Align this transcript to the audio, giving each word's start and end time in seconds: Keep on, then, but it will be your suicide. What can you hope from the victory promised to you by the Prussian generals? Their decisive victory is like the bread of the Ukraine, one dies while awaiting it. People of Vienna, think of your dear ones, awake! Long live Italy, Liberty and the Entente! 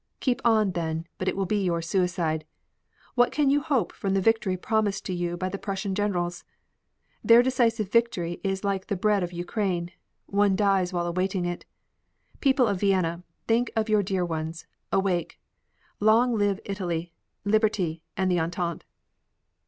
Keep 0.19 0.41
on, 0.43 0.71
then, 0.71 1.05
but 1.19 1.27
it 1.27 1.37
will 1.37 1.45
be 1.45 1.63
your 1.63 1.79
suicide. 1.79 2.43
What 3.13 3.31
can 3.31 3.51
you 3.51 3.61
hope 3.61 3.93
from 3.93 4.15
the 4.15 4.19
victory 4.19 4.57
promised 4.57 5.05
to 5.05 5.13
you 5.13 5.37
by 5.37 5.47
the 5.47 5.59
Prussian 5.59 5.93
generals? 5.93 6.43
Their 7.23 7.43
decisive 7.43 7.91
victory 7.91 8.41
is 8.43 8.63
like 8.63 8.87
the 8.87 8.95
bread 8.95 9.21
of 9.21 9.29
the 9.29 9.35
Ukraine, 9.35 9.91
one 10.25 10.55
dies 10.55 10.91
while 10.91 11.05
awaiting 11.05 11.45
it. 11.45 11.65
People 12.39 12.65
of 12.65 12.79
Vienna, 12.79 13.21
think 13.47 13.69
of 13.75 13.89
your 13.89 14.01
dear 14.01 14.25
ones, 14.25 14.65
awake! 14.91 15.39
Long 15.99 16.35
live 16.35 16.59
Italy, 16.65 17.13
Liberty 17.45 18.01
and 18.17 18.31
the 18.31 18.39
Entente! 18.39 18.83